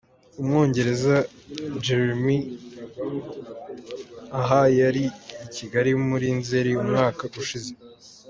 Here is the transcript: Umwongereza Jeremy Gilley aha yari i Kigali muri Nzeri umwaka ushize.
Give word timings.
Umwongereza 0.41 1.15
Jeremy 1.83 2.35
Gilley 2.71 3.27
aha 4.39 4.61
yari 4.79 5.05
i 5.45 5.47
Kigali 5.55 5.91
muri 6.09 6.27
Nzeri 6.39 6.71
umwaka 6.83 7.23
ushize. 7.43 7.71